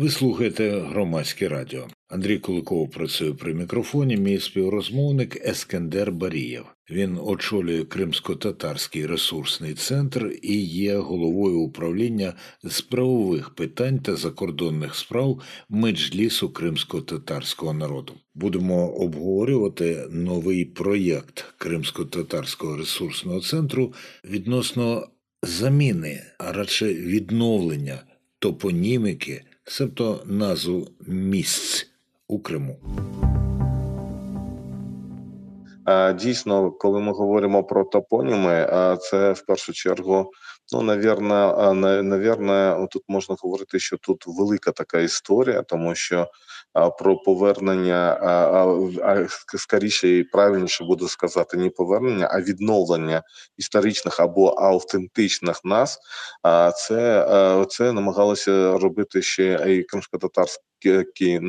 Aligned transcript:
Ви 0.00 0.10
слухаєте 0.10 0.70
громадське 0.70 1.48
радіо. 1.48 1.86
Андрій 2.08 2.38
Куликов 2.38 2.90
працює 2.90 3.32
при 3.34 3.54
мікрофоні. 3.54 4.16
Мій 4.16 4.38
співрозмовник 4.38 5.46
Ескендер 5.46 6.12
Барієв. 6.12 6.64
Він 6.90 7.18
очолює 7.22 7.84
Кримсько-татарський 7.84 9.06
ресурсний 9.06 9.74
центр 9.74 10.32
і 10.42 10.60
є 10.60 10.96
головою 10.96 11.60
управління 11.60 12.34
з 12.64 12.80
правових 12.80 13.50
питань 13.50 13.98
та 13.98 14.16
закордонних 14.16 14.94
справ 14.94 15.42
меджлісу 15.68 16.48
кримсько-татарського 16.48 17.72
народу. 17.72 18.12
Будемо 18.34 18.88
обговорювати 18.88 20.06
новий 20.10 20.64
проєкт 20.64 21.54
Кримсько-татарського 21.58 22.76
ресурсного 22.76 23.40
центру 23.40 23.94
відносно 24.24 25.08
заміни, 25.42 26.22
а 26.38 26.52
радше 26.52 26.94
відновлення 26.94 28.02
топоніміки 28.38 29.42
себто 29.70 30.22
назву 30.24 30.88
місць 31.06 31.90
у 32.28 32.38
Криму. 32.38 32.76
Дійсно, 36.14 36.70
коли 36.70 37.00
ми 37.00 37.12
говоримо 37.12 37.64
про 37.64 37.84
топоніми, 37.84 38.68
це 39.00 39.32
в 39.32 39.46
першу 39.46 39.72
чергу, 39.72 40.30
ну 40.72 40.82
навірно, 40.82 41.74
навірно, 42.02 42.88
тут 42.90 43.02
можна 43.08 43.36
говорити, 43.38 43.78
що 43.78 43.96
тут 43.96 44.24
велика 44.26 44.72
така 44.72 45.00
історія, 45.00 45.62
тому 45.62 45.94
що 45.94 46.28
про 46.98 47.16
повернення, 47.16 48.18
скоріше 49.56 50.08
і 50.08 50.24
правильніше 50.24 50.84
буду 50.84 51.08
сказати, 51.08 51.56
не 51.56 51.70
повернення, 51.70 52.28
а 52.32 52.40
відновлення 52.40 53.22
історичних 53.56 54.20
або 54.20 54.54
автентичних 54.58 55.60
нас. 55.64 55.98
Це 56.76 57.26
це 57.68 57.92
намагалося 57.92 58.78
робити 58.78 59.22
ще 59.22 59.64
і 59.68 59.82
кримсько-татарський 59.82 61.40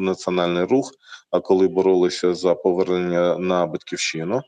національний 0.00 0.64
рух. 0.64 0.90
А 1.30 1.40
коли 1.40 1.68
боролися 1.68 2.34
за 2.34 2.54
повернення 2.54 3.38
на 3.38 3.66
батьківщину, 3.66 4.42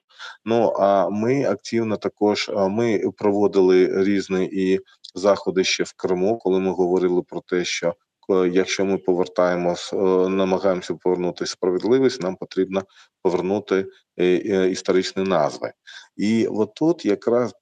ну 0.44 0.72
а 0.78 1.08
ми 1.08 1.44
активно 1.44 1.96
також 1.96 2.50
ми 2.54 3.02
проводили 3.16 4.04
різні 4.04 4.44
і 4.52 4.80
заходи 5.14 5.64
ще 5.64 5.84
в 5.84 5.92
Криму, 5.92 6.38
коли 6.38 6.60
ми 6.60 6.70
говорили 6.70 7.22
про 7.22 7.40
те, 7.40 7.64
що 7.64 7.94
якщо 8.28 8.84
ми 8.84 8.98
повертаємось, 8.98 9.92
е, 9.92 9.96
намагаємося 10.28 10.94
повернути 10.94 11.46
справедливість, 11.46 12.22
нам 12.22 12.36
потрібно 12.36 12.82
повернути 13.22 13.86
е, 14.20 14.68
історичні 14.70 15.22
назви. 15.22 15.72
І 16.16 16.46
от 16.46 16.74
тут 16.74 17.04
якраз 17.04 17.52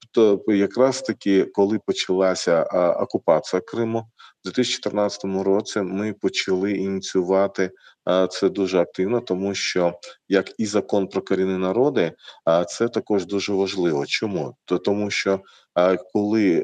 якраз 0.47 1.03
таки, 1.03 1.45
коли 1.45 1.79
почалася 1.87 2.63
окупація 3.01 3.63
Криму, 3.67 3.99
в 4.45 4.45
2014 4.45 5.25
році 5.25 5.81
ми 5.81 6.13
почали 6.13 6.73
ініціювати 6.73 7.71
це 8.31 8.49
дуже 8.49 8.79
активно, 8.79 9.21
тому 9.21 9.55
що 9.55 9.93
як 10.29 10.53
і 10.59 10.67
закон 10.67 11.07
про 11.07 11.23
корінні 11.23 11.59
народи, 11.59 12.13
це 12.69 12.89
також 12.89 13.27
дуже 13.27 13.53
важливо. 13.53 14.07
Чому? 14.07 14.57
Тому 14.85 15.11
що 15.11 15.41
коли 16.13 16.63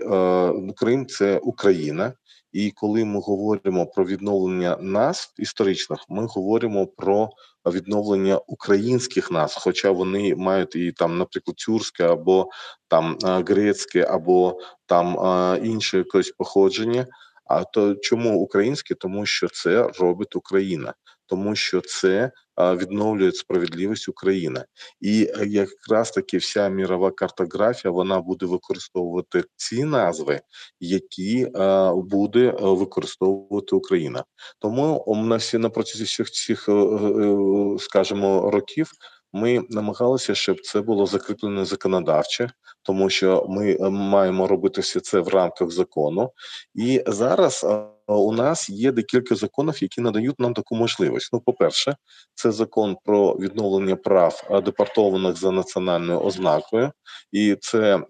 Крим 0.76 1.06
це 1.06 1.38
Україна. 1.38 2.12
І 2.52 2.70
коли 2.70 3.04
ми 3.04 3.20
говоримо 3.20 3.86
про 3.86 4.04
відновлення 4.04 4.76
нас 4.80 5.34
історичних, 5.38 5.98
ми 6.08 6.26
говоримо 6.26 6.86
про 6.86 7.30
відновлення 7.66 8.38
українських 8.46 9.30
нас, 9.30 9.54
хоча 9.54 9.90
вони 9.90 10.34
мають 10.34 10.76
і 10.76 10.92
там, 10.92 11.18
наприклад, 11.18 11.56
тюркське 11.56 12.04
або 12.04 12.48
там 12.88 13.18
грецьке, 13.22 14.02
або 14.02 14.58
там 14.86 15.16
інше 15.64 15.98
якесь 15.98 16.30
походження. 16.30 17.06
А 17.44 17.64
то 17.64 17.94
чому 17.94 18.40
українське? 18.40 18.94
Тому 18.94 19.26
що 19.26 19.48
це 19.48 19.90
робить 19.98 20.36
Україна, 20.36 20.94
тому 21.26 21.56
що 21.56 21.80
це 21.80 22.30
відновлює 22.58 23.32
справедливість 23.32 24.08
України, 24.08 24.64
і 25.00 25.30
е, 25.38 25.46
якраз 25.46 26.10
таки 26.10 26.38
вся 26.38 26.68
мірова 26.68 27.10
картографія 27.10 27.92
вона 27.92 28.20
буде 28.20 28.46
використовувати 28.46 29.44
ці 29.56 29.84
назви, 29.84 30.40
які 30.80 31.48
буде 31.94 32.48
е, 32.48 32.54
використовувати 32.60 33.76
Україна. 33.76 34.24
Тому 34.58 35.04
на 35.26 35.36
всі 35.36 35.58
на 35.58 35.70
протязі 35.70 36.04
всіх 36.04 36.30
цих, 36.30 36.68
е, 36.68 37.76
скажімо, 37.78 38.50
років 38.50 38.92
ми 39.32 39.60
намагалися, 39.70 40.34
щоб 40.34 40.60
це 40.60 40.80
було 40.80 41.06
закріплено 41.06 41.64
законодавче, 41.64 42.50
тому 42.82 43.10
що 43.10 43.46
ми 43.48 43.76
е, 43.80 43.90
маємо 43.90 44.46
робити 44.46 44.80
все 44.80 45.00
це 45.00 45.20
в 45.20 45.28
рамках 45.28 45.70
закону. 45.70 46.30
І 46.74 47.02
зараз 47.06 47.64
е, 47.64 47.84
у 48.06 48.32
нас 48.32 48.70
є 48.70 48.92
декілька 48.92 49.34
законів, 49.34 49.82
які 49.82 50.00
надають 50.00 50.40
нам 50.40 50.54
таку 50.54 50.76
можливість. 50.76 51.30
Ну, 51.32 51.40
по 51.40 51.52
перше, 51.52 51.96
це 52.34 52.52
закон 52.52 52.96
про 53.04 53.32
відновлення 53.32 53.96
прав 53.96 54.48
е, 54.50 54.60
депортованих 54.60 55.36
за 55.36 55.50
національною 55.50 56.20
ознакою, 56.20 56.92
і 57.32 57.56
це 57.60 58.00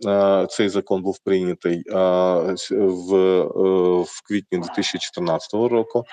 цей 0.50 0.69
закон 0.69 1.03
був 1.03 1.19
прийнятий 1.25 1.82
в, 1.91 3.43
в 4.03 4.22
квітні 4.28 4.59
2014 4.59 5.55
року. 5.55 6.05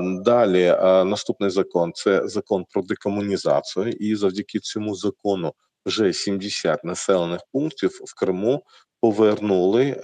Далі 0.00 0.66
наступний 1.04 1.50
закон 1.50 1.92
це 1.94 2.28
закон 2.28 2.64
про 2.70 2.82
декомунізацію, 2.82 3.88
і 3.88 4.16
завдяки 4.16 4.58
цьому 4.58 4.94
закону 4.94 5.52
вже 5.88 6.12
70 6.12 6.84
населених 6.84 7.40
пунктів 7.52 7.90
в 8.04 8.14
Криму 8.20 8.62
повернули, 9.00 10.02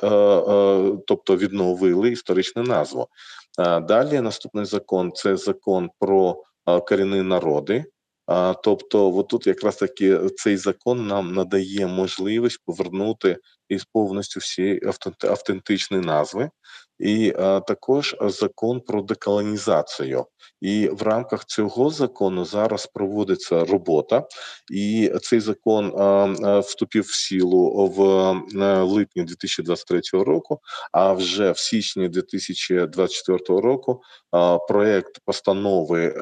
тобто 1.07 1.37
відновили 1.37 2.11
історичну 2.11 2.63
назву. 2.63 3.09
Далі 3.83 4.21
наступний 4.21 4.65
закон 4.65 5.13
це 5.15 5.37
закон 5.37 5.91
про 5.99 6.43
корінні 6.89 7.23
народи. 7.23 7.85
Тобто, 8.63 9.17
отут 9.17 9.47
якраз 9.47 9.77
таки 9.77 10.19
цей 10.37 10.57
закон 10.57 11.07
нам 11.07 11.35
надає 11.35 11.87
можливість 11.87 12.61
повернути 12.65 13.37
із 13.69 13.85
повністю 13.85 14.41
всі 14.41 14.81
автентичні 15.23 15.99
назви, 15.99 16.51
і 16.99 17.33
а, 17.39 17.61
також 17.61 18.17
закон 18.21 18.81
про 18.81 19.03
деколонізацію. 19.03 20.27
І 20.61 20.89
в 20.89 21.03
рамках 21.03 21.45
цього 21.45 21.91
закону 21.91 22.45
зараз 22.45 22.87
проводиться 22.87 23.65
робота, 23.65 24.27
і 24.73 25.13
цей 25.23 25.41
закон 25.41 25.95
а, 25.99 26.03
а, 26.43 26.59
вступив 26.59 27.05
в 27.05 27.15
силу 27.15 27.87
в 27.87 28.03
липні 28.83 29.25
2023 29.25 30.01
року. 30.13 30.61
А 30.93 31.13
вже 31.13 31.51
в 31.51 31.59
січні 31.59 32.09
2024 32.09 33.61
року 33.61 34.03
а, 34.31 34.59
проект 34.59 35.19
постанови 35.25 36.15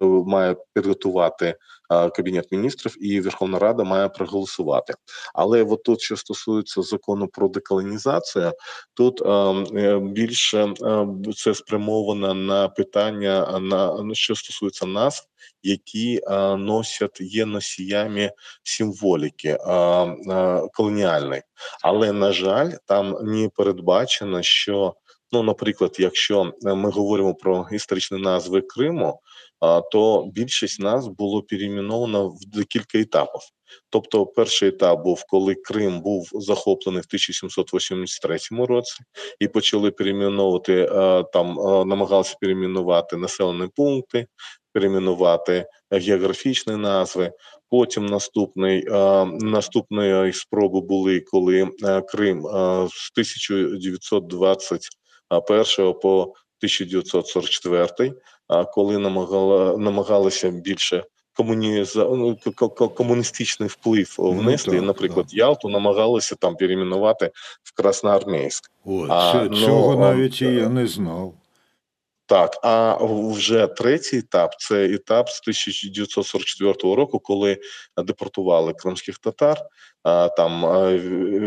має 0.00 0.56
підготувати 0.74 1.54
Кабінет 1.88 2.52
міністрів 2.52 3.06
і 3.06 3.20
Верховна 3.20 3.58
Рада 3.58 3.84
має 3.84 4.08
проголосувати. 4.08 4.94
Але 5.34 5.62
от 5.62 5.82
тут, 5.82 6.00
що 6.00 6.16
стосується 6.16 6.82
закону 6.82 7.28
про 7.28 7.48
деколонізацію, 7.48 8.52
тут 8.94 9.22
е, 9.22 9.98
більше 9.98 10.74
це 11.36 11.54
спрямовано 11.54 12.34
на 12.34 12.68
питання 12.68 13.58
на 13.60 14.14
що 14.14 14.34
стосується 14.34 14.86
нас, 14.86 15.28
які 15.62 16.20
носять 16.56 17.20
є 17.20 17.46
носіями 17.46 18.30
символіки 18.62 19.58
колоніальної, 20.72 21.42
але 21.82 22.12
на 22.12 22.32
жаль, 22.32 22.70
там 22.86 23.16
не 23.22 23.48
передбачено, 23.48 24.42
що 24.42 24.94
ну, 25.32 25.42
наприклад, 25.42 25.96
якщо 25.98 26.52
ми 26.62 26.90
говоримо 26.90 27.34
про 27.34 27.68
історичні 27.72 28.18
назви 28.18 28.60
Криму 28.60 29.20
то 29.92 30.30
більшість 30.34 30.80
нас 30.80 31.08
було 31.08 31.42
перейменовано 31.42 32.28
в 32.28 32.38
декілька 32.46 32.98
етапів. 32.98 33.40
Тобто, 33.90 34.26
перший 34.26 34.68
етап 34.68 35.04
був, 35.04 35.24
коли 35.28 35.54
Крим 35.54 36.00
був 36.00 36.28
захоплений 36.32 37.02
в 37.02 37.06
1783 37.08 38.38
році, 38.50 38.94
і 39.40 39.48
почали 39.48 39.90
перейменовувати 39.90 40.86
там, 41.32 41.54
намагалися 41.88 42.36
перейменувати 42.40 43.16
населені 43.16 43.68
пункти, 43.76 44.26
перейменувати 44.72 45.66
географічні 45.90 46.76
назви. 46.76 47.32
Потім 47.70 48.06
наступний 48.06 48.84
наступної 49.40 50.32
спроби 50.32 50.80
були, 50.80 51.20
коли 51.20 51.68
Крим 52.08 52.42
з 52.90 53.12
1921 55.30 56.00
по 56.00 56.22
1944, 56.22 58.14
коли 58.72 58.98
намагала 58.98 59.76
намагалися 59.76 60.50
більше 60.50 61.04
комуніза... 61.38 62.04
ну, 62.04 62.38
комуністичний 62.96 63.68
вплив 63.68 64.16
ну, 64.18 64.30
внести, 64.30 64.70
ну, 64.70 64.76
так, 64.76 64.86
наприклад, 64.86 65.26
так. 65.26 65.34
Ялту 65.34 65.68
намагалися 65.68 66.34
там 66.34 66.56
перейменувати 66.56 67.30
в 67.62 67.74
Красноармійськ. 67.74 68.70
О, 68.84 69.06
а, 69.08 69.48
цього 69.48 69.94
ну, 69.94 70.00
навіть 70.00 70.42
і 70.42 70.44
я 70.44 70.68
не 70.68 70.86
знав. 70.86 71.34
Так, 72.26 72.58
а 72.62 73.04
вже 73.04 73.66
третій 73.66 74.18
етап 74.18 74.50
це 74.58 74.84
етап 74.84 75.28
з 75.28 75.40
1944 75.40 76.94
року, 76.94 77.18
коли 77.18 77.58
депортували 77.96 78.74
кримських 78.74 79.18
татар. 79.18 79.58
Там 80.36 80.62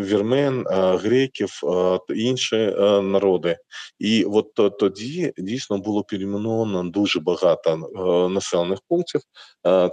вірмен, 0.04 0.66
греків 0.70 1.60
та 2.08 2.14
інші 2.14 2.56
народи. 3.04 3.58
І 4.00 4.24
от 4.24 4.78
тоді 4.80 5.34
дійсно 5.38 5.78
було 5.78 6.04
перейменовано 6.04 6.84
дуже 6.84 7.20
багато 7.20 7.78
населених 8.32 8.80
пунктів. 8.90 9.22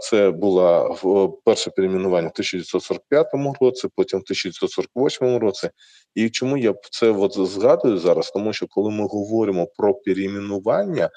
Це 0.01 0.31
було 0.31 0.97
перше 1.45 1.71
перейменування 1.71 2.29
в 2.29 2.35
1945 2.35 3.27
році, 3.61 3.89
потім 3.97 4.19
в 4.19 4.23
1948 4.23 5.39
році. 5.39 5.71
І 6.15 6.31
чому 6.31 6.57
я 6.57 6.75
це 6.91 7.11
от 7.11 7.49
згадую 7.49 7.99
зараз? 7.99 8.31
Тому 8.31 8.53
що 8.53 8.67
коли 8.67 8.91
ми 8.91 9.07
говоримо 9.07 9.67
про 9.77 9.95
перейменування, 9.95 11.11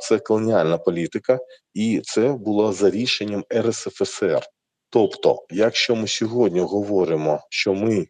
це 0.00 0.18
колоніальна 0.18 0.78
політика, 0.78 1.38
і 1.74 2.00
це 2.04 2.32
було 2.32 2.72
за 2.72 2.90
рішенням 2.90 3.44
РСФСР. 3.54 4.40
Тобто, 4.90 5.42
якщо 5.50 5.96
ми 5.96 6.08
сьогодні 6.08 6.60
говоримо, 6.60 7.40
що 7.50 7.74
ми 7.74 7.96
е, 7.96 8.06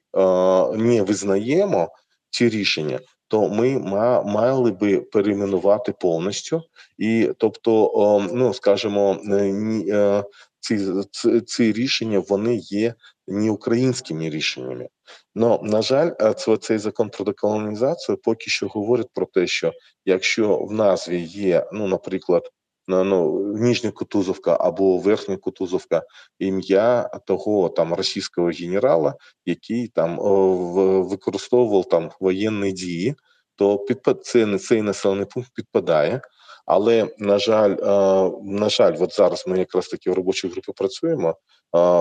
не 0.77 1.03
визнаємо 1.03 1.89
ці 2.31 2.49
рішення, 2.49 3.01
то 3.29 3.49
ми 3.49 3.79
мали 4.25 4.71
би 4.71 5.01
перейменувати 5.01 5.93
повністю, 6.01 6.63
і 6.99 7.31
тобто, 7.39 7.87
е, 8.25 8.31
ну 8.35 8.55
скажімо, 8.55 9.17
е, 9.31 10.25
ці, 10.61 10.79
ці, 11.11 11.41
ці 11.41 11.73
рішення 11.73 12.19
вони 12.29 12.57
є 12.57 12.95
не 13.27 13.51
українськими 13.51 14.31
рішеннями. 14.31 14.89
Но 15.35 15.61
на 15.63 15.83
жаль, 15.83 16.11
е, 16.21 16.35
цей 16.61 16.79
закон 16.79 17.11
про 17.11 17.25
деколонізацію 17.25 18.19
поки 18.19 18.51
що 18.51 18.69
говорить 18.69 19.09
про 19.15 19.27
те, 19.27 19.47
що 19.47 19.73
якщо 20.05 20.59
в 20.59 20.73
назві 20.73 21.21
є, 21.23 21.67
ну 21.73 21.87
наприклад, 21.87 22.51
ну, 22.89 23.43
Ніжня 23.57 23.91
Кутузовка 23.91 24.57
або 24.61 24.99
Верхня 24.99 25.37
Кутузовка, 25.37 26.03
ім'я 26.39 27.11
того 27.27 27.69
там 27.69 27.95
російського 27.95 28.49
генерала, 28.49 29.15
який 29.47 29.89
там 29.89 30.19
використовував 31.09 31.89
там 31.89 32.11
воєнні 32.21 32.73
дії, 32.73 33.15
то 33.57 33.79
підпад 33.79 34.25
це 34.25 34.59
цей 34.59 34.83
населений 34.83 35.27
пункт 35.27 35.51
підпадає. 35.55 36.21
Але 36.67 37.09
на 37.19 37.39
жаль, 37.39 37.77
на 38.43 38.69
жаль, 38.69 38.97
от 39.01 39.15
зараз 39.15 39.45
ми 39.47 39.59
якраз 39.59 39.89
таки 39.89 40.11
в 40.11 40.15
робочій 40.15 40.49
групі 40.49 40.73
працюємо. 40.77 41.35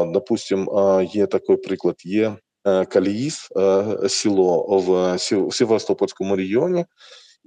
Допустим, 0.07 0.69
є 1.13 1.25
такий 1.25 1.57
приклад: 1.57 1.95
є 2.06 2.38
е, 2.68 2.86
Каліїс, 2.86 3.50
е, 3.57 4.10
село 4.10 4.78
в 4.88 5.19
Севастопольському 5.51 6.36
регіоні. 6.36 6.86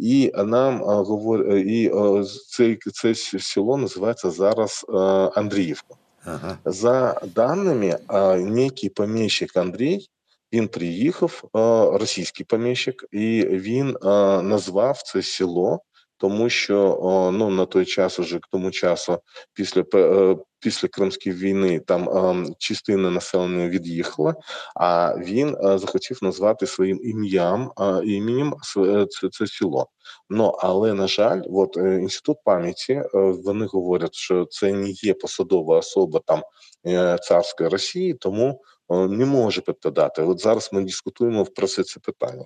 І 0.02 0.32
нам 0.37 0.79
говор... 0.82 1.56
і 1.56 1.91
це, 2.49 2.76
це 2.93 3.14
село 3.41 3.76
називається 3.76 4.31
зараз 4.31 4.87
Андріївка. 5.35 5.94
Ага. 6.25 6.58
За 6.64 7.20
даними, 7.35 7.99
некий 8.38 8.88
поміщик 8.88 9.56
Андрій 9.56 10.06
він 10.52 10.69
приїхав, 10.69 11.44
російський 11.93 12.47
поміщик, 12.47 13.05
і 13.12 13.47
він 13.47 13.97
назвав 14.43 15.02
це 15.02 15.23
село 15.23 15.81
тому 16.20 16.49
що 16.49 16.99
ну 17.34 17.50
на 17.50 17.67
той 17.67 17.84
час, 17.84 18.19
уже 18.19 18.38
к 18.38 18.49
тому 18.52 18.70
часу, 18.70 19.19
після 19.55 19.84
е, 19.94 20.37
після 20.58 20.88
Кримської 20.88 21.34
війни, 21.34 21.81
там 21.81 22.46
частина 22.58 23.11
населення 23.11 23.69
від'їхала. 23.69 24.34
А 24.76 25.14
він 25.19 25.49
е, 25.49 25.78
захотів 25.78 26.19
назвати 26.22 26.67
своїм 26.67 27.00
ім'ям 27.02 27.72
іменем 28.05 28.55
е, 28.76 29.06
це, 29.11 29.28
це 29.28 29.46
село. 29.46 29.87
Ну 30.31 30.44
але 30.44 30.94
на 30.94 31.06
жаль, 31.06 31.43
от 31.50 31.76
інститут 31.76 32.37
пам'яті 32.44 33.02
вони 33.14 33.67
говорять, 33.67 34.14
що 34.14 34.44
це 34.44 34.72
не 34.72 34.90
є 34.90 35.14
посадова 35.14 35.78
особа 35.78 36.20
там 36.26 36.43
царської 37.22 37.69
Росії, 37.69 38.14
тому 38.14 38.61
не 38.90 39.26
може 39.26 39.60
підпадати. 39.60 40.22
От 40.22 40.40
зараз 40.40 40.70
ми 40.72 40.82
дискутуємо 40.82 41.44
про 41.44 41.66
це 41.66 41.82
це 41.82 42.00
питання. 42.00 42.44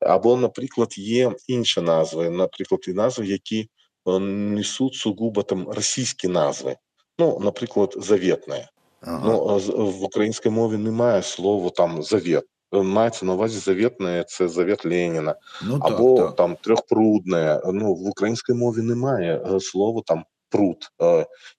Або, 0.00 0.36
наприклад, 0.36 0.98
є 0.98 1.32
інші 1.48 1.80
назви, 1.80 2.30
наприклад, 2.30 2.80
і 2.88 2.92
назви, 2.92 3.26
які 3.26 3.68
е, 4.08 4.18
несуть 4.18 4.94
сугубо 4.94 5.42
там 5.42 5.68
російські 5.68 6.28
назви. 6.28 6.76
Ну, 7.18 7.38
наприклад, 7.40 7.94
завітне. 7.96 8.68
Ага. 9.00 9.20
Ну 9.26 9.58
в 9.90 10.04
українській 10.04 10.50
мові 10.50 10.76
немає 10.76 11.22
слова 11.22 11.70
там 11.70 12.02
завіт. 12.02 12.44
Е, 12.74 12.82
мається 12.82 13.26
на 13.26 13.32
увазі 13.32 13.58
завітне, 13.58 14.24
це 14.28 14.48
завіт 14.48 14.84
Леніна, 14.84 15.34
ну, 15.64 15.78
або 15.80 16.16
так, 16.16 16.26
так. 16.26 16.36
там 16.36 16.56
трьохпрудне. 16.56 17.60
Ну 17.72 17.94
в 17.94 18.08
українській 18.08 18.52
мові 18.52 18.82
немає 18.82 19.60
слова 19.60 20.02
там 20.06 20.24
пруд. 20.50 20.76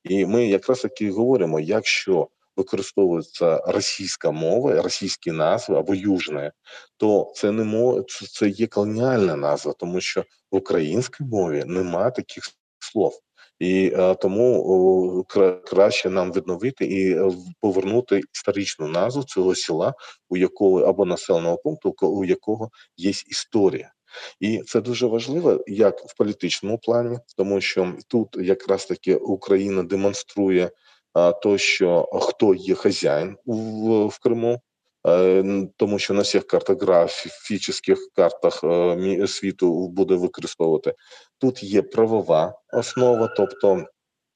І 0.03 0.25
ми 0.25 0.47
якраз 0.47 0.81
таки 0.81 1.11
говоримо: 1.11 1.59
якщо 1.59 2.27
використовується 2.55 3.57
російська 3.67 4.31
мова, 4.31 4.81
російські 4.81 5.31
назви 5.31 5.77
або 5.77 5.95
южне, 5.95 6.51
то 6.97 7.31
це 7.35 7.51
не 7.51 7.63
мова, 7.63 8.03
це 8.31 8.49
є 8.49 8.67
колоніальна 8.67 9.35
назва, 9.35 9.73
тому 9.73 10.01
що 10.01 10.23
в 10.51 10.55
українській 10.55 11.23
мові 11.23 11.63
немає 11.67 12.11
таких 12.11 12.43
слов. 12.79 13.19
І 13.59 13.93
е, 13.95 14.15
тому 14.15 15.25
кра, 15.29 15.51
краще 15.51 16.09
нам 16.09 16.33
відновити 16.33 16.85
і 16.85 17.11
е, 17.11 17.31
повернути 17.61 18.21
історичну 18.33 18.87
назву 18.87 19.23
цього 19.23 19.55
села, 19.55 19.93
у 20.29 20.37
якого 20.37 20.79
або 20.79 21.05
населеного 21.05 21.57
пункту, 21.57 21.95
у 22.01 22.25
якого 22.25 22.69
є 22.97 23.09
історія. 23.09 23.91
І 24.39 24.59
це 24.59 24.81
дуже 24.81 25.07
важливо, 25.07 25.63
як 25.67 25.99
в 25.99 26.17
політичному 26.17 26.77
плані, 26.77 27.17
тому 27.37 27.61
що 27.61 27.93
тут 28.07 28.37
якраз 28.39 28.85
таки 28.85 29.15
Україна 29.15 29.83
демонструє 29.83 30.71
то, 31.15 31.57
що 31.57 32.09
хто 32.21 32.53
є 32.53 32.75
хазяїн 32.75 33.38
в, 33.45 34.06
в 34.06 34.19
Криму, 34.19 34.62
е, 35.07 35.67
тому 35.77 36.00
що 36.00 36.13
на 36.13 36.21
всіх 36.21 36.47
картографічних 36.47 38.00
картах 38.15 38.63
е, 38.63 39.27
світу 39.27 39.88
буде 39.88 40.15
використовувати 40.15 40.94
тут. 41.38 41.63
Є 41.63 41.81
правова 41.81 42.53
основа, 42.73 43.33
тобто 43.38 43.85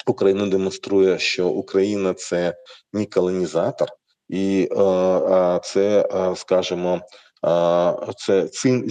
Україна 0.08 0.48
демонструє, 0.48 1.20
що 1.20 1.50
Україна 1.50 2.14
це 2.14 2.56
не 2.94 3.06
колонізатор, 3.06 3.88
і 4.30 4.70
е, 4.72 5.60
це, 5.64 6.10
скажімо, 6.36 7.02
це 8.18 8.48
цим 8.48 8.90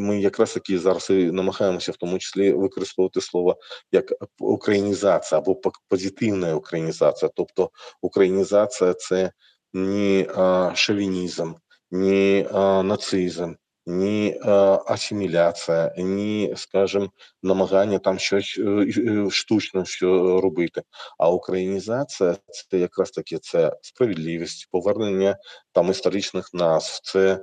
ми 0.00 0.20
якраз 0.20 0.54
таки 0.54 0.78
зараз 0.78 1.10
і 1.10 1.14
намагаємося 1.14 1.92
в 1.92 1.96
тому 1.96 2.18
числі 2.18 2.52
використовувати 2.52 3.20
слово 3.20 3.56
як 3.92 4.12
українізація 4.38 5.38
або 5.38 5.60
позитивна 5.88 6.54
українізація. 6.54 7.30
Тобто 7.34 7.70
українізація 8.02 8.94
це 8.94 9.32
не 9.72 10.26
шовінізм, 10.74 11.52
не 11.90 12.46
нацизм, 12.84 13.52
ні 13.86 14.40
е, 14.44 14.50
асиміляція, 14.86 15.94
ні, 15.98 16.54
скажімо, 16.56 17.08
намагання 17.42 17.98
там 17.98 18.18
щось 18.18 18.58
е, 18.58 18.86
е, 18.98 19.30
штучно 19.30 19.84
що 19.84 20.40
робити. 20.40 20.82
А 21.18 21.30
українізація 21.30 22.36
це 22.70 22.78
якраз 22.78 23.10
таки 23.10 23.38
це 23.38 23.76
справедливість, 23.82 24.68
повернення 24.70 25.36
там 25.72 25.90
історичних 25.90 26.54
назв, 26.54 27.00
це, 27.02 27.42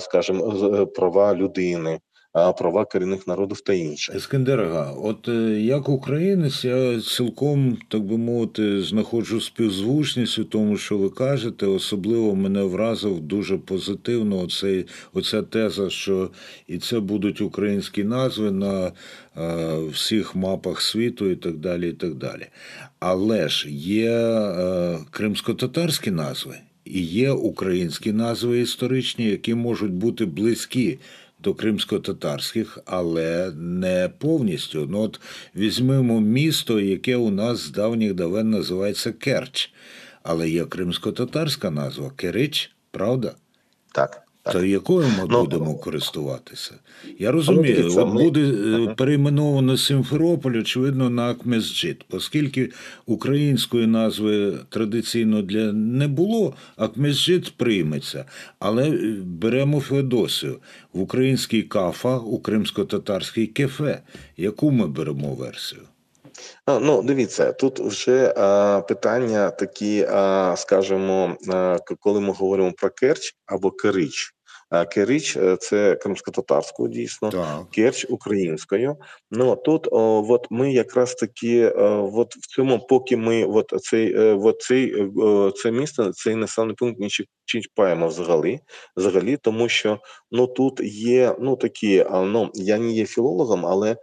скажімо, 0.00 0.86
права 0.86 1.34
людини 1.34 2.00
права 2.36 2.84
корінних 2.84 3.26
народів 3.26 3.60
та 3.60 3.72
інше. 3.72 4.12
Ескендерга, 4.16 4.92
от 4.92 5.28
е, 5.28 5.60
як 5.60 5.88
українець, 5.88 6.64
я 6.64 7.00
цілком, 7.00 7.78
так 7.88 8.02
би 8.02 8.18
мовити, 8.18 8.82
знаходжу 8.82 9.40
співзвучність 9.40 10.38
у 10.38 10.44
тому, 10.44 10.76
що 10.76 10.98
ви 10.98 11.10
кажете. 11.10 11.66
Особливо 11.66 12.34
мене 12.34 12.62
вразив 12.62 13.20
дуже 13.20 13.58
позитивно 13.58 14.38
оцей, 14.38 14.86
оця 15.12 15.42
теза, 15.42 15.90
що 15.90 16.30
і 16.68 16.78
це 16.78 17.00
будуть 17.00 17.40
українські 17.40 18.04
назви 18.04 18.50
на 18.50 18.86
е, 18.86 18.92
всіх 19.92 20.36
мапах 20.36 20.82
світу 20.82 21.30
і 21.30 21.36
так 21.36 21.56
далі. 21.56 21.88
і 21.88 21.92
так 21.92 22.14
далі. 22.14 22.46
Але 22.98 23.48
ж 23.48 23.70
є 23.70 24.10
е, 24.10 24.98
кримсько-татарські 25.10 26.10
назви. 26.10 26.56
І 26.84 27.00
є 27.02 27.30
українські 27.30 28.12
назви 28.12 28.60
історичні, 28.60 29.24
які 29.24 29.54
можуть 29.54 29.92
бути 29.92 30.26
близькі 30.26 30.98
до 31.38 31.54
кримсько-татарських, 31.54 32.78
але 32.84 33.52
не 33.56 34.10
повністю. 34.18 34.86
Ну 34.90 35.00
от 35.00 35.20
візьмемо 35.56 36.20
місто, 36.20 36.80
яке 36.80 37.16
у 37.16 37.30
нас 37.30 37.58
з 37.58 37.70
давніх 37.70 38.14
давен 38.14 38.50
називається 38.50 39.12
Керч, 39.12 39.72
але 40.22 40.50
є 40.50 40.64
кримсько-татарська 40.64 41.70
назва 41.70 42.10
Керич, 42.16 42.72
правда? 42.90 43.34
Так. 43.92 44.25
То 44.52 44.64
якою 44.64 45.06
ми 45.06 45.26
ну, 45.30 45.40
будемо 45.40 45.74
користуватися? 45.74 46.74
Я 47.18 47.32
розумію, 47.32 47.92
от 47.96 48.12
буде 48.12 48.40
uh 48.40 48.94
перейменовано 48.94 49.76
Симферополь, 49.76 50.58
очевидно, 50.58 51.10
на 51.10 51.30
Акмезджит, 51.30 52.04
оскільки 52.10 52.70
української 53.06 53.86
назви 53.86 54.58
традиційно 54.68 55.42
для 55.42 55.72
не 55.72 56.08
було, 56.08 56.54
Акмезджит 56.76 57.52
прийметься. 57.56 58.24
Але 58.58 58.90
е, 58.90 59.16
беремо 59.24 59.80
Феодосію 59.80 60.56
в 60.92 61.00
українській 61.00 61.62
кафа, 61.62 62.16
у 62.18 62.38
кримсько-татарській 62.38 63.46
кефе. 63.46 64.02
Яку 64.36 64.70
ми 64.70 64.86
беремо 64.86 65.34
версію? 65.34 65.82
Ну, 66.66 67.02
дивіться, 67.02 67.52
тут 67.52 67.80
вже 67.80 68.34
а, 68.36 68.80
питання 68.88 69.50
такі, 69.50 70.06
а, 70.10 70.54
скажімо, 70.56 71.36
а, 71.48 71.78
коли 72.00 72.20
ми 72.20 72.32
говоримо 72.32 72.72
про 72.72 72.90
Керч 72.90 73.36
або 73.46 73.70
Керич. 73.70 74.35
А, 74.70 74.84
Керич 74.84 75.36
е, 75.36 75.56
це 75.56 75.96
кримсько-татарською 75.96 76.88
дійсно, 76.88 77.30
да. 77.30 77.66
Керч 77.70 78.06
українською. 78.10 78.96
Ну 79.30 79.56
тут 79.56 79.88
о, 79.90 80.26
от 80.28 80.46
ми 80.50 80.72
якраз 80.72 81.14
таки, 81.14 81.68
о, 81.68 82.10
от 82.14 82.36
в 82.36 82.46
цьому, 82.46 82.86
поки 82.86 83.16
ми 83.16 83.44
от 83.44 83.72
цей, 83.80 84.14
е, 84.14 84.34
от 84.34 84.60
цей 84.60 85.00
е, 85.00 85.10
о, 85.16 85.50
це 85.50 85.70
місто, 85.70 86.12
цей 86.12 86.34
населений 86.34 86.76
пункт 86.76 87.00
не 87.00 87.08
чіпаємо 87.44 88.08
взагалі, 88.08 88.60
взагалі, 88.96 89.36
тому 89.36 89.68
що 89.68 89.98
ну 90.30 90.46
тут 90.46 90.80
є 90.80 91.36
ну 91.40 91.56
такі, 91.56 92.04
ну 92.10 92.50
я 92.54 92.78
не 92.78 92.92
є 92.92 93.06
філологом, 93.06 93.66
але 93.66 93.96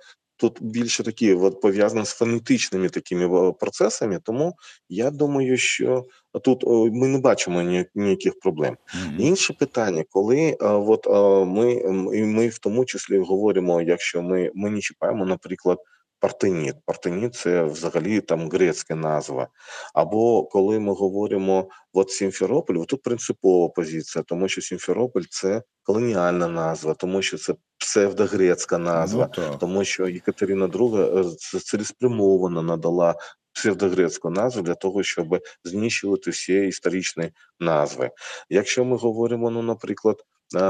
тут 0.43 0.57
більше 0.61 1.03
такі 1.03 1.33
от 1.33 1.61
пов'язані 1.61 2.05
з 2.05 2.09
фонетичними 2.09 2.89
такими 2.89 3.53
процесами. 3.53 4.19
Тому 4.23 4.53
я 4.89 5.11
думаю, 5.11 5.57
що 5.57 6.05
тут 6.43 6.63
о, 6.63 6.89
ми 6.91 7.07
не 7.07 7.17
бачимо 7.17 7.61
ні- 7.61 7.85
ніяких 7.95 8.39
проблем. 8.39 8.77
Мгм. 8.95 9.15
Інше 9.19 9.53
питання, 9.53 10.03
коли 10.09 10.39
е, 10.39 10.55
от 10.61 11.07
е, 11.07 11.45
ми, 11.45 11.73
і 12.17 12.23
ми 12.23 12.47
в 12.47 12.57
тому 12.57 12.85
числі 12.85 13.17
говоримо, 13.17 13.81
якщо 13.81 14.21
ми, 14.21 14.51
ми 14.55 14.69
не 14.69 14.79
чіпаємо, 14.79 15.25
наприклад, 15.25 15.79
Партеніт. 16.19 16.75
Партеніт 16.85 17.35
це 17.35 17.63
взагалі 17.63 18.21
там 18.21 18.49
грецька 18.49 18.95
назва. 18.95 19.47
Або 19.93 20.43
коли 20.43 20.79
ми 20.79 20.93
говоримо 20.93 21.67
от 21.93 22.11
Сімферополь, 22.11 22.75
от 22.77 22.87
тут 22.87 23.01
принципова 23.01 23.69
позиція, 23.69 24.23
тому 24.27 24.47
що 24.47 24.61
Сімферополь 24.61 25.23
це 25.29 25.61
колоніальна 25.83 26.47
назва, 26.47 26.93
тому 26.93 27.21
що 27.21 27.37
це 27.37 27.53
псевдогрецька 27.83 28.77
назва, 28.77 29.29
Ну, 29.37 29.57
тому 29.59 29.83
що 29.83 30.07
Єкатерина 30.07 30.67
II 30.67 31.19
е, 31.55 31.59
цілеспрямовано 31.59 32.61
надала 32.61 33.15
псевдогрецьку 33.53 34.29
назву 34.29 34.61
для 34.61 34.75
того, 34.75 35.03
щоб 35.03 35.39
знищувати 35.63 36.31
всі 36.31 36.67
історичні 36.67 37.31
назви. 37.59 38.11
Якщо 38.49 38.85
ми 38.85 38.97
говоримо, 38.97 39.49
ну, 39.49 39.61
наприклад, 39.61 40.17
е, 40.55 40.59
е, 40.59 40.63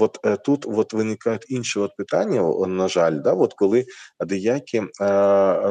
от 0.00 0.18
тут 0.44 0.66
от 0.68 0.92
виникають 0.92 1.46
інші 1.48 1.78
от 1.78 1.96
питання, 1.96 2.66
на 2.66 2.88
жаль, 2.88 3.20
да, 3.24 3.32
от 3.32 3.54
коли 3.54 3.84
деякі, 4.20 4.82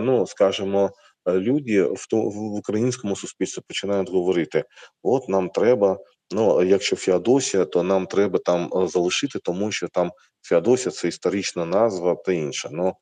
ну 0.02 0.26
скажімо, 0.28 0.92
люди 1.28 1.84
в 1.84 2.08
в 2.12 2.56
українському 2.56 3.16
суспільстві 3.16 3.62
починають 3.68 4.12
говорити: 4.12 4.64
от 5.04 5.30
нам 5.30 5.50
треба. 5.50 5.98
Ну, 6.32 6.64
якщо 6.64 6.96
Феодосія, 6.96 7.66
то 7.66 7.84
нам 7.84 8.06
треба 8.06 8.40
там 8.40 8.70
е, 8.76 8.88
залишити, 8.88 9.40
тому 9.40 9.72
що 9.72 9.88
там 9.88 10.12
Феодосія 10.42 10.92
це 10.92 11.08
історична 11.08 11.66
назва 11.66 12.16
та 12.16 12.32
інше. 12.32 12.70
Ну 12.72 12.94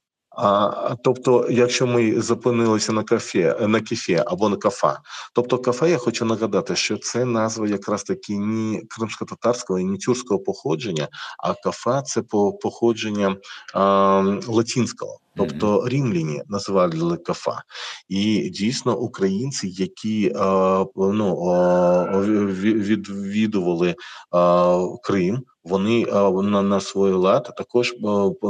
а, 0.42 0.96
тобто, 1.04 1.48
якщо 1.50 1.88
ми 1.88 2.22
зупинилися 2.22 2.94
на 2.94 3.04
кафе, 3.04 3.58
на 3.68 3.82
кефе 3.82 4.24
або 4.28 4.50
на 4.50 4.58
кафа, 4.58 5.00
тобто 5.34 5.58
кафе, 5.58 5.90
я 5.90 5.98
хочу 5.98 6.26
нагадати, 6.26 6.76
що 6.76 6.98
це 6.98 7.26
назва 7.26 7.68
якраз 7.68 8.04
таки 8.04 8.40
не 8.40 8.82
кримсько-татарського 8.90 9.80
і 9.80 9.84
не 9.84 9.98
тюркського 9.98 10.40
походження, 10.40 11.08
а 11.44 11.54
кафа 11.54 12.02
це 12.02 12.22
по 12.22 12.54
походження 12.54 13.38
а, 13.74 14.40
латинського. 14.48 15.20
Тобто 15.40 15.88
римляні 15.90 16.42
називали 16.48 17.18
кафа, 17.18 17.64
і 18.10 18.50
дійсно 18.50 18.98
українці, 18.98 19.68
які 19.68 20.34
а, 20.36 20.86
ну 20.96 21.50
а, 21.50 22.20
відвідували 22.22 23.96
а, 24.32 24.80
Крим, 25.04 25.44
вони 25.64 26.06
на, 26.44 26.62
на 26.62 26.80
свій 26.80 27.00
лад 27.00 27.54
також 27.58 27.94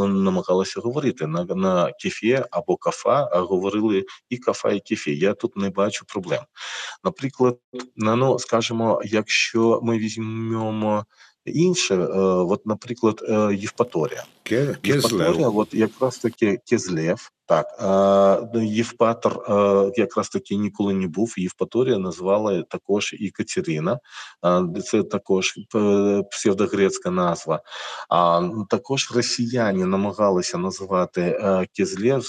намагалися 0.09 0.81
говорити 0.81 1.27
на, 1.27 1.43
на 1.43 1.91
кефе 1.91 2.45
або 2.51 2.77
кафа, 2.77 3.29
а 3.31 3.39
говорили 3.39 4.05
і 4.29 4.37
кафа, 4.37 4.71
і 4.71 4.79
кефе. 4.79 5.11
Я 5.11 5.33
тут 5.33 5.57
не 5.57 5.69
бачу 5.69 6.05
проблем. 6.07 6.41
Наприклад, 7.03 7.57
на- 7.95 8.15
ну 8.15 8.39
скажімо, 8.39 9.01
якщо 9.05 9.79
ми 9.83 9.97
візьмемо 9.97 11.05
інше, 11.45 11.95
е, 11.95 12.07
от, 12.23 12.65
наприклад, 12.65 13.21
е, 13.29 13.55
Євпаторія. 13.55 14.23
Ке- 14.43 14.77
Євпаторія, 14.83 15.49
от 15.49 15.73
якраз 15.73 16.17
таки 16.17 16.59
Кезлев, 16.69 17.29
так, 17.45 17.65
ну, 18.53 18.63
Євпатор 18.63 19.39
а, 19.47 19.89
якраз 19.95 20.29
таки 20.29 20.55
ніколи 20.55 20.93
не 20.93 21.07
був. 21.07 21.33
Євпаторія 21.37 21.97
назвала 21.97 22.63
також 22.63 23.15
і 23.19 23.29
Катерина, 23.29 23.99
це 24.85 25.03
також 25.03 25.53
е, 25.75 26.23
псевдогрецька 26.31 27.11
назва. 27.11 27.61
А 28.09 28.37
м, 28.39 28.65
також 28.69 29.11
росіяни 29.15 29.85
намагалися 29.85 30.57
називати 30.57 31.21
е, 31.21 31.65
Кезлев, 31.73 32.21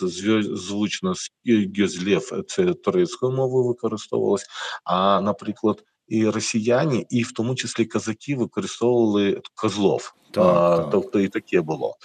звучно 0.57 1.15
з 1.15 1.31
Гюзлев, 1.79 2.45
це 2.49 2.75
турецькою 2.75 3.33
мовою 3.33 3.65
використовувалось. 3.65 4.47
А, 4.85 5.21
наприклад, 5.21 5.83
і 6.11 6.29
росіяни, 6.29 7.07
і 7.11 7.23
в 7.23 7.33
тому 7.33 7.55
числі 7.55 7.85
казаки 7.85 8.37
використовували 8.37 9.43
козлов. 9.55 10.15
Так. 10.31 10.89
Тобто 10.91 11.21
і 11.21 11.29
таке 11.29 11.61
було. 11.61 11.97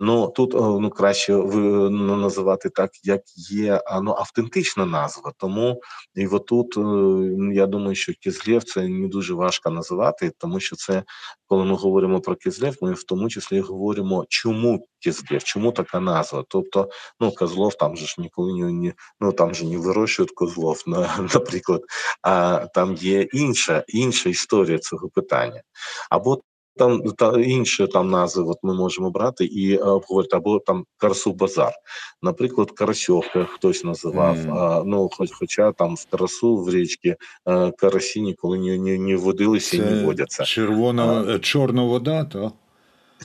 Ну 0.00 0.28
тут 0.28 0.54
е, 0.54 0.58
ну 0.58 0.90
краще 0.90 1.32
ну, 1.32 2.16
називати 2.16 2.68
так, 2.68 2.90
як 3.02 3.22
є 3.50 3.82
ну, 4.02 4.10
автентична 4.10 4.86
назва. 4.86 5.32
Тому 5.36 5.80
і 6.14 6.26
отут 6.26 6.76
е, 6.76 7.54
я 7.54 7.66
думаю, 7.66 7.94
що 7.94 8.12
Кізлєв 8.12 8.64
це 8.64 8.88
не 8.88 9.08
дуже 9.08 9.34
важко 9.34 9.70
називати, 9.70 10.32
тому 10.38 10.60
що 10.60 10.76
це 10.76 11.02
коли 11.46 11.64
ми 11.64 11.74
говоримо 11.74 12.20
про 12.20 12.36
Кізлєв, 12.36 12.76
ми 12.80 12.92
в 12.92 13.04
тому 13.04 13.28
числі 13.28 13.60
говоримо, 13.60 14.24
чому 14.28 14.86
Кізлєв, 15.00 15.44
чому 15.44 15.72
така 15.72 16.00
назва. 16.00 16.44
Тобто, 16.48 16.88
ну 17.20 17.32
Козлов 17.32 17.74
там 17.74 17.96
же 17.96 18.06
ж 18.06 18.14
ніколи 18.18 18.52
не, 18.62 18.72
не 18.72 18.92
ну 19.20 19.32
там 19.32 19.54
же 19.54 19.64
не 19.64 19.78
вирощують 19.78 20.30
козлов, 20.30 20.82
на, 20.86 21.28
наприклад. 21.34 21.82
А 22.22 22.66
там 22.74 22.94
є 22.94 23.22
інша 23.22 23.84
інша 23.88 24.30
історія 24.30 24.78
цього 24.78 25.08
питання. 25.08 25.62
Або 26.10 26.40
там 26.78 27.02
та 27.02 27.40
інші 27.40 27.86
там 27.86 28.10
назви 28.10 28.42
от 28.42 28.58
ми 28.62 28.74
можемо 28.74 29.10
брати 29.10 29.44
і 29.44 29.74
е, 29.74 29.78
обговорити, 29.78 30.36
або 30.36 30.58
там 30.58 30.84
Карасу 30.96 31.32
Базар. 31.32 31.72
Наприклад, 32.22 32.70
Карасьовка 32.70 33.44
хтось 33.44 33.84
називав. 33.84 34.36
Mm. 34.36 34.58
А, 34.58 34.82
ну, 34.86 35.10
хоч, 35.12 35.30
хоча 35.32 35.72
там 35.72 35.96
в 35.96 36.06
Карасу 36.10 36.56
в 36.56 36.70
річці 36.70 37.14
е, 37.48 37.70
карасі 37.70 38.20
ніколи 38.20 38.58
не, 38.58 38.78
не, 38.78 38.98
не 38.98 39.16
водилися 39.16 39.76
і 39.76 39.80
не 39.80 40.04
водяться. 40.04 40.44
червона, 40.44 41.34
е, 41.34 41.38
чорна 41.38 41.82
вода, 41.82 42.24
так? 42.24 42.52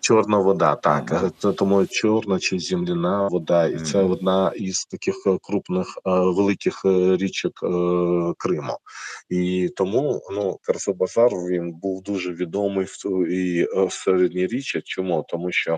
Чорна 0.02 0.38
вода, 0.38 0.76
так. 0.76 1.12
Е, 1.12 1.32
то- 1.40 1.54
тому 1.54 1.86
чорна 1.86 2.40
чи 2.40 2.60
земляна 2.60 3.28
вода, 3.28 3.68
і 3.68 3.80
це 3.80 3.98
Мгм. 4.04 4.12
одна 4.12 4.52
із 4.56 4.86
таких 4.86 5.16
е, 5.28 5.38
крупних 5.42 5.88
е, 5.98 6.10
великих 6.12 6.82
е, 6.86 7.18
річок 7.18 7.54
Криму. 8.38 8.78
І 9.30 9.70
тому 9.76 10.22
ну 10.32 10.58
Карсобазар 10.62 11.30
він 11.32 11.72
був 11.72 12.04
дуже 12.04 12.34
відомий 12.34 12.86
в 12.86 13.28
і 13.32 13.68
середньоріччя. 13.90 14.82
Чому? 14.86 15.26
Тому 15.30 15.52
що 15.52 15.78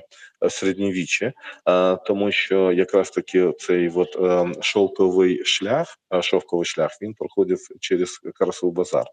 середньовіччя, 0.50 1.34
тому 2.08 2.32
що 2.32 2.72
якраз 2.72 3.12
таки 3.12 3.54
цей 3.60 3.90
от 3.96 4.18
шовковий 4.64 5.46
шлях, 5.46 5.88
шовковий 6.22 6.66
шлях 6.66 6.92
він 7.02 7.14
проходив 7.14 7.60
через 7.80 8.20
Карсобазар. 8.36 9.06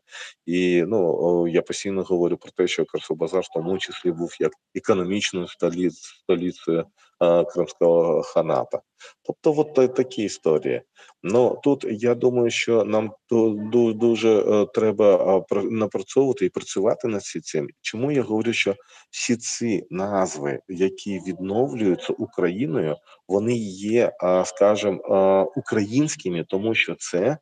І 0.46 0.84
ну 0.86 1.48
я 1.48 1.62
постійно 1.62 2.02
говорю 2.02 2.36
про 2.36 2.50
те, 2.50 2.66
що 2.66 2.84
Карсобазар 2.84 3.40
в 3.40 3.54
тому 3.54 3.78
числі 3.78 4.12
був 4.12 4.36
як 4.40 4.52
економічною 4.92 5.46
столицею 5.48 6.84
е, 7.22 7.44
Кримського 7.44 8.22
ханата. 8.22 8.80
Тобто, 9.22 9.54
от 9.60 9.94
такі 9.94 10.22
історії. 10.22 10.82
Ну 11.22 11.60
тут 11.64 11.86
я 11.90 12.14
думаю, 12.14 12.50
що 12.50 12.84
нам 12.84 13.12
ду- 13.30 13.70
ду- 13.70 13.94
дуже 13.94 14.40
е, 14.40 14.66
треба 14.74 15.38
е, 15.52 15.62
напрацьовувати 15.62 16.46
і 16.46 16.48
працювати 16.48 17.08
над 17.08 17.22
цим. 17.22 17.68
Чому 17.80 18.12
я 18.12 18.22
говорю, 18.22 18.52
що 18.52 18.74
всі 19.10 19.36
ці 19.36 19.86
назви, 19.90 20.60
які 20.68 21.20
відновлюються 21.26 22.12
Україною, 22.12 22.96
вони 23.28 23.56
є, 23.56 24.12
скажімо, 24.44 25.52
українськими, 25.56 26.44
тому 26.48 26.74
що 26.74 26.94
це 26.98 27.38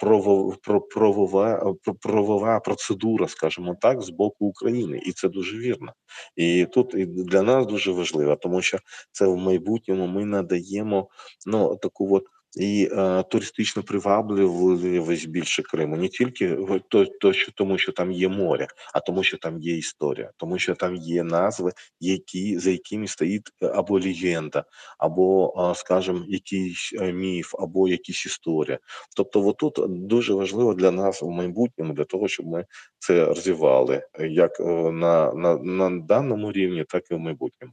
правова, 0.00 1.74
правова 2.00 2.60
процедура, 2.60 3.28
скажімо 3.28 3.76
так, 3.80 4.02
з 4.02 4.10
боку 4.10 4.46
України, 4.46 5.00
і 5.06 5.12
це 5.12 5.28
дуже 5.28 5.58
вірно. 5.58 5.92
І 6.36 6.66
тут 6.72 6.94
і 6.94 7.06
для 7.06 7.42
нас 7.42 7.66
дуже 7.66 7.92
важливо, 7.92 8.36
тому 8.36 8.62
що 8.62 8.78
це 9.12 9.26
в 9.26 9.36
майбутньому 9.36 10.06
ми 10.06 10.24
надаємо 10.24 11.08
ну 11.46 11.76
таку 11.76 12.16
от. 12.16 12.24
І 12.56 12.88
е, 12.92 13.22
туристичну 13.22 13.82
привабливість 13.82 15.28
більше 15.28 15.62
Криму 15.62 15.96
не 15.96 16.08
тільки 16.08 16.58
то, 16.88 17.06
то, 17.06 17.32
що 17.32 17.52
тому, 17.52 17.78
що 17.78 17.92
там 17.92 18.12
є 18.12 18.28
море, 18.28 18.66
а 18.94 19.00
тому, 19.00 19.22
що 19.22 19.38
там 19.38 19.58
є 19.58 19.76
історія, 19.76 20.30
тому 20.36 20.58
що 20.58 20.74
там 20.74 20.96
є 20.96 21.22
назви, 21.22 21.72
які 22.00 22.58
за 22.58 22.70
якими 22.70 23.08
стоїть 23.08 23.50
е, 23.62 23.66
або 23.66 24.00
легенда, 24.00 24.64
або, 24.98 25.54
е, 25.70 25.74
скажімо, 25.74 26.24
якийсь 26.28 26.90
е, 27.00 27.12
міф, 27.12 27.54
або 27.58 27.88
якісь 27.88 28.26
історія. 28.26 28.78
Тобто, 29.16 29.46
отут 29.46 30.06
дуже 30.06 30.34
важливо 30.34 30.74
для 30.74 30.90
нас 30.90 31.22
в 31.22 31.28
майбутньому, 31.28 31.92
для 31.92 32.04
того, 32.04 32.28
щоб 32.28 32.46
ми 32.46 32.64
це 32.98 33.24
розвивали 33.24 34.02
як 34.18 34.60
на, 34.92 35.32
на, 35.32 35.56
на 35.56 35.90
даному 35.90 36.52
рівні, 36.52 36.84
так 36.88 37.04
і 37.10 37.14
в 37.14 37.18
майбутньому. 37.18 37.72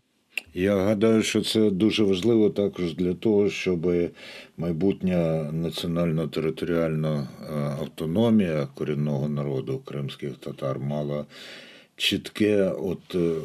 Я 0.54 0.76
гадаю, 0.76 1.24
що 1.24 1.42
це 1.42 1.70
дуже 1.70 2.04
важливо 2.04 2.50
також 2.50 2.96
для 2.96 3.14
того, 3.14 3.50
щоб 3.50 3.94
майбутня 4.58 5.52
національно-територіальна 5.54 7.20
е, 7.20 7.54
автономія 7.82 8.68
корінного 8.76 9.30
народу 9.30 9.82
кримських 9.86 10.38
татар 10.38 10.80
мала 10.80 11.26
чітке, 11.96 12.64
от 12.64 13.16
е, 13.16 13.36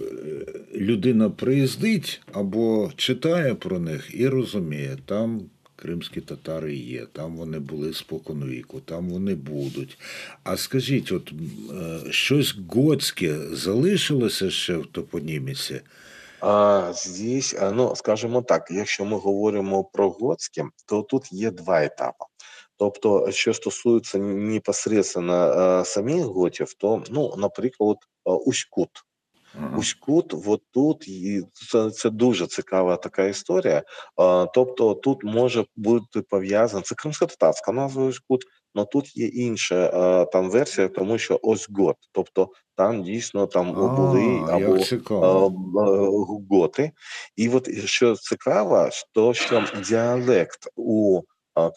людина 0.75 1.31
приїздить 1.31 2.21
або 2.33 2.93
читає 2.97 3.55
про 3.55 3.79
них 3.79 4.11
і 4.15 4.29
розуміє, 4.29 4.97
там 5.05 5.43
кримські 5.77 6.21
татари 6.21 6.75
є, 6.75 7.07
там 7.13 7.37
вони 7.37 7.59
були 7.59 7.93
споконвіку, 7.93 8.81
там 8.81 9.09
вони 9.09 9.35
будуть. 9.35 9.99
А 10.45 10.57
скажіть, 10.57 11.13
от 11.13 11.33
е, 11.73 12.13
щось 12.13 12.57
готське 12.69 13.39
залишилося 13.53 14.51
ще 14.51 14.77
в 14.77 14.87
топоніміці? 14.87 15.81
А, 16.49 16.93
здесь, 16.93 17.57
ну, 17.73 17.97
скажімо 17.97 18.43
так, 18.43 18.71
якщо 18.71 19.05
ми 19.05 19.17
говоримо 19.17 19.85
про 19.85 20.11
готське, 20.11 20.65
то 20.87 21.03
тут 21.03 21.33
є 21.33 21.51
два 21.51 21.85
етапи. 21.85 22.25
Тобто, 22.77 23.31
що 23.31 23.55
стосується 23.55 24.19
непосредственно 24.19 25.85
самих 25.85 26.25
готів, 26.25 26.75
то, 26.75 27.03
ну, 27.11 27.35
наприклад, 27.37 27.97
Уськут. 28.25 28.91
Ага. 29.59 29.77
Уськут, 29.79 30.35
от 30.47 30.63
тут 30.71 31.09
і 31.09 31.43
це, 31.53 31.91
це 31.91 32.11
дуже 32.11 32.47
цікава 32.47 32.97
така 32.97 33.25
історія. 33.25 33.83
Тобто 34.55 34.95
тут 34.95 35.25
може 35.25 35.65
бути 35.77 36.23
пов'язано, 36.23 36.83
це 36.83 36.95
кримсько-татарська 36.95 37.73
назва 37.73 38.05
Уськут, 38.05 38.45
але 38.77 38.87
тут 38.87 39.17
є 39.17 39.27
інша 39.27 39.91
а, 39.95 40.25
там 40.25 40.51
версія, 40.51 40.89
тому 40.89 41.19
що 41.19 41.41
Озгот. 41.43 41.97
Тобто 42.13 42.49
там 42.77 43.03
дійсно 43.03 43.47
там 43.47 43.73
були 43.73 44.43
або 44.49 44.79
а, 45.11 45.25
а, 45.25 45.49
готи. 46.51 46.91
І 47.37 47.49
от 47.49 47.85
що 47.85 48.17
цікаво, 48.17 48.89
то 49.13 49.35
що 49.35 49.65
діалект 49.89 50.69
у 50.77 51.23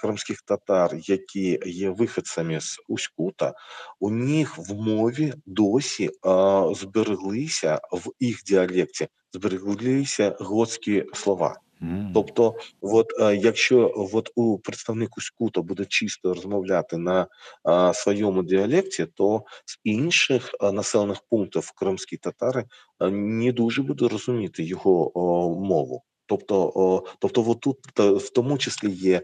кримських 0.02 0.42
татар, 0.42 0.96
які 0.96 1.60
є 1.66 1.90
виходцями 1.90 2.62
з 2.62 2.80
Уськута, 2.88 3.54
у 4.00 4.10
них 4.10 4.58
в 4.58 4.74
мові 4.74 5.34
досі 5.46 6.10
а, 6.22 6.66
збереглися 6.76 7.80
в 7.92 8.12
їх 8.20 8.44
діалекті, 8.44 9.08
збереглися 9.34 10.36
готські 10.40 11.06
слова. 11.14 11.60
М. 11.82 12.12
Тобто, 12.14 12.56
от, 12.82 13.08
е, 13.20 13.36
якщо 13.36 13.94
от 14.14 14.30
у 14.36 14.60
представник 14.60 15.18
Уськута 15.18 15.62
буде 15.62 15.86
чисто 15.86 16.34
розмовляти 16.34 16.98
на 16.98 17.28
а, 17.64 17.94
своєму 17.94 18.44
діалекті, 18.44 19.06
то 19.06 19.44
з 19.66 19.80
інших 19.84 20.56
а, 20.60 20.72
населених 20.72 21.22
пунктів 21.30 21.72
кримські 21.72 22.18
татари 22.18 22.66
а, 23.00 23.10
не 23.10 23.52
дуже 23.52 23.82
будуть 23.82 24.12
розуміти 24.12 24.64
його 24.64 25.20
о, 25.20 25.56
мову. 25.56 26.04
Тобто, 26.26 26.72
о, 26.76 27.04
тобто, 27.20 27.46
от 27.50 27.60
тут 27.60 27.78
в 27.98 28.30
тому 28.30 28.58
числі 28.58 28.92
є 28.92 29.16
е, 29.18 29.22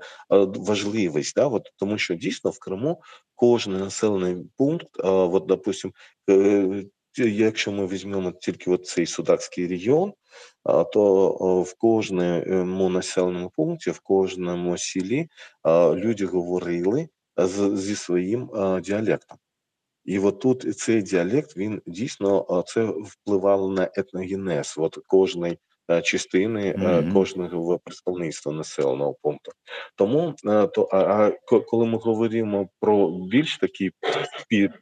важливість, 0.55 1.35
да, 1.35 1.47
от, 1.47 1.63
тому 1.77 1.97
що 1.97 2.15
дійсно 2.15 2.51
в 2.51 2.59
Криму 2.59 3.01
кожен 3.35 3.73
населений 3.77 4.37
пункт, 4.57 4.87
е, 4.99 5.07
от, 5.07 5.45
допустим, 5.45 5.93
е, 6.29 6.83
якщо 7.17 7.71
ми 7.71 7.87
візьмемо 7.87 8.31
тільки 8.31 8.71
от 8.71 8.85
цей 8.85 9.05
судакський 9.05 9.67
регіон, 9.67 10.13
то 10.93 11.29
в 11.67 11.73
кожному 11.77 12.89
населеному 12.89 13.51
пункті, 13.55 13.91
в 13.91 13.99
кожному 13.99 14.77
селі 14.77 15.27
люди 15.93 16.25
говорили 16.25 17.07
зі 17.73 17.95
своїм 17.95 18.49
діалектом. 18.83 19.37
І 20.05 20.19
от 20.19 20.39
тут 20.39 20.77
цей 20.77 21.01
діалект 21.01 21.57
він 21.57 21.81
дійсно 21.85 22.63
це 22.67 22.83
впливало 22.83 23.71
на 23.71 23.89
етногенез 23.95 24.75
от 24.77 24.97
кожної 25.07 25.57
частини, 26.03 26.75
Мгм. 26.77 27.13
кожного 27.13 27.79
представництва 27.79 28.51
населеного 28.51 29.15
пункту. 29.21 29.51
Тому 29.95 30.33
то 30.73 30.89
а, 30.91 31.31
коли 31.67 31.85
ми 31.85 31.97
говоримо 31.97 32.69
про 32.79 33.09
більш 33.09 33.57
такий 33.57 33.91
пі- 34.51 34.73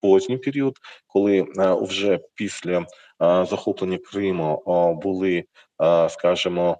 поздній 0.00 0.38
період, 0.38 0.74
коли 1.06 1.46
вже 1.82 2.18
після 2.34 2.86
захоплення 3.20 3.98
Криму 3.98 4.62
були, 5.02 5.44
а, 5.78 6.08
скажімо, 6.08 6.76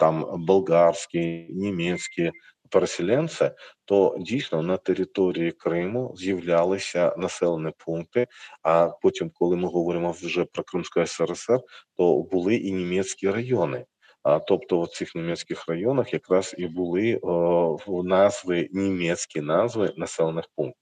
там 0.00 0.44
болгарські, 0.46 1.46
німецькі 1.50 2.30
переселенці, 2.70 3.50
то 3.84 4.16
дійсно 4.20 4.62
на 4.62 4.76
території 4.76 5.52
Криму 5.52 6.14
з'являлися 6.16 7.14
населені 7.18 7.72
пункти. 7.78 8.26
А 8.62 8.90
потім, 9.02 9.30
коли 9.34 9.56
ми 9.56 9.68
говоримо 9.68 10.10
вже 10.10 10.44
про 10.44 10.64
Кримську 10.64 11.06
СРСР, 11.06 11.60
то 11.96 12.22
були 12.22 12.56
і 12.56 12.72
німецькі 12.72 13.30
райони. 13.30 13.84
А 14.22 14.38
тобто 14.38 14.80
в 14.80 14.88
цих 14.88 15.14
німецьких 15.14 15.68
районах 15.68 16.12
якраз 16.12 16.54
і 16.58 16.66
були 16.66 17.18
о, 17.22 18.02
назви 18.04 18.68
німецькі 18.72 19.40
назви 19.40 19.92
населених 19.96 20.44
пунктів. 20.56 20.79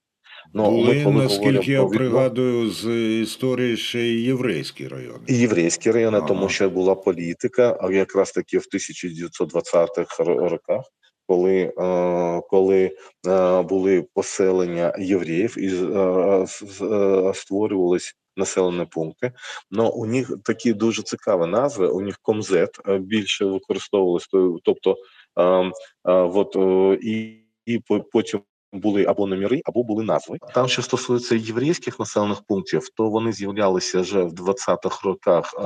Ну, 0.55 0.71
ми 0.71 0.71
Були, 0.71 1.05
коли 1.05 1.17
наскільки 1.17 1.73
я 1.73 1.85
відно- 1.85 1.99
пригадую, 1.99 2.71
з 2.71 2.89
історії 3.23 3.77
ще 3.77 4.01
й 4.01 4.25
єврейські 4.25 4.89
райони. 4.89 5.19
І 5.27 5.35
єврейські 5.39 5.91
райони, 5.91 6.19
тому 6.29 6.49
що 6.49 6.71
була 6.71 6.95
політика, 6.95 7.79
а 7.81 7.93
якраз 7.93 8.33
таки 8.33 8.59
в 8.59 8.67
1920-х 8.75 10.25
роках, 10.25 10.85
коли, 11.27 11.55
е, 11.79 12.41
коли 12.51 12.91
е, 13.29 13.63
були 13.63 14.07
поселення 14.15 14.93
євреїв 14.99 15.59
і 15.59 15.67
е, 15.67 16.43
с- 16.47 16.65
с- 16.65 17.33
створювались 17.41 18.15
населені 18.37 18.87
пункти. 18.91 19.33
Ну 19.71 19.89
у 19.91 20.07
них 20.07 20.31
такі 20.45 20.73
дуже 20.73 21.03
цікаві 21.03 21.47
назви. 21.51 21.89
У 21.89 22.01
них 22.01 22.19
комзет 22.23 22.71
більше 23.01 23.45
використовувалось, 23.45 24.29
тобто 24.65 24.97
е, 25.41 25.43
е, 25.45 25.73
от, 26.13 26.57
і, 27.03 27.37
і 27.67 27.81
потім. 28.13 28.41
Були 28.73 29.05
або 29.05 29.27
номери, 29.27 29.61
або 29.65 29.85
були 29.85 30.05
назви. 30.05 30.39
Там, 30.55 30.69
що 30.69 30.83
стосується 30.83 31.35
єврейських 31.35 31.99
населених 31.99 32.43
пунктів, 32.49 32.89
то 32.95 33.11
вони 33.11 33.33
з'являлися 33.33 34.01
вже 34.01 34.23
в 34.23 34.33
20-х 34.33 35.05
роках 35.05 35.55
е, 35.59 35.63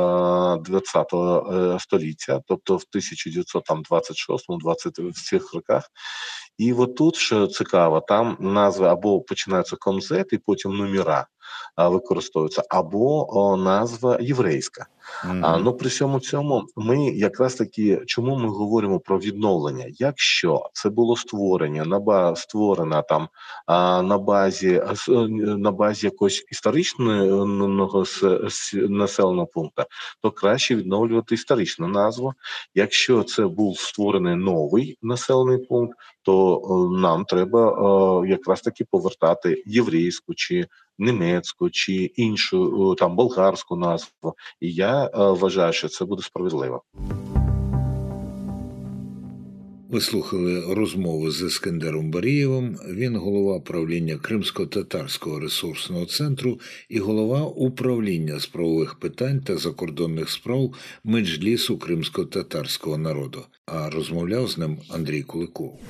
20-го 0.73 1.53
е, 1.53 1.79
століття, 1.81 2.41
тобто 2.47 2.77
в 2.77 2.85
1926-20 2.95 5.11
в 5.11 5.29
цих 5.29 5.55
роках. 5.55 5.89
І 6.59 6.73
от 6.73 6.97
тут, 6.97 7.17
що 7.17 7.47
цікаво, 7.47 8.01
там 8.01 8.37
назви 8.41 8.87
або 8.87 9.21
починаються 9.21 9.77
комзет, 9.77 10.33
і 10.33 10.39
потім 10.39 10.77
номера 10.77 11.27
а, 11.77 11.89
використовуються, 11.89 12.63
або 12.69 13.57
назва 13.57 14.19
єврейська. 14.21 14.87
А, 15.43 15.59
ну 15.59 15.73
при 15.73 15.89
всьому 15.89 16.21
цьому 16.21 16.67
ми 16.77 17.11
якраз 17.11 17.55
таки 17.55 18.03
чому 18.07 18.37
ми 18.37 18.49
говоримо 18.49 19.01
про 19.01 19.19
відновлення? 19.19 19.87
Якщо 19.89 20.71
це 20.73 20.91
було 20.91 21.17
створення 21.17 21.85
на 21.85 21.99
ба 21.99 22.37
створено 22.37 23.05
там 23.09 23.29
а, 23.67 24.03
на 24.03 24.19
базі 24.19 24.83
е, 25.09 25.29
на 25.39 25.71
базі 25.71 26.07
якогось 26.07 26.45
історичного 26.51 28.05
населеного 28.75 29.47
пункту, 29.47 29.83
то 30.23 30.31
краще 30.31 30.77
відновлювати 30.77 31.35
історичну 31.35 31.89
назву. 31.89 32.33
Якщо 32.75 33.23
це 33.23 33.47
був 33.47 33.79
створений 33.79 34.37
новий 34.37 34.99
населений 35.03 35.59
пункт, 35.59 35.99
то 36.23 36.61
нам 36.93 37.25
треба 37.25 38.27
якраз 38.27 38.61
таки 38.61 38.85
повертати 38.85 39.63
єврейську 39.67 40.35
чи 40.35 40.67
німецьку 40.99 41.71
чи 41.71 41.93
іншу 41.95 42.95
там 42.99 43.17
болгарську 43.17 43.77
назву. 43.77 44.35
І 44.61 44.73
я 44.73 45.05
е, 45.05 45.11
вважаю, 45.15 45.73
що 45.73 45.89
це 45.89 46.05
буде 46.05 46.23
справедливо. 46.23 46.83
Ви 49.93 50.01
слухали 50.01 50.75
розмову 50.75 51.31
з 51.31 51.43
Ескендером 51.43 52.11
Барієвим. 52.11 52.77
Він 52.89 53.17
голова 53.17 53.61
правління 53.61 54.17
Кримсько-татарського 54.17 55.41
ресурсного 55.41 56.07
центру 56.07 56.61
і 56.89 56.99
голова 56.99 57.43
управління 57.43 58.39
з 58.39 58.47
правових 58.47 58.95
питань 58.95 59.41
та 59.41 59.57
закордонних 59.57 60.31
справ 60.31 60.75
Меджлісу 61.05 61.79
кримсько-татарського 61.79 62.99
народу. 62.99 63.43
А 63.67 63.91
розмовляв 63.91 64.49
з 64.49 64.59
ним 64.59 64.79
Андрій 64.91 65.23
Куликов. 65.23 65.81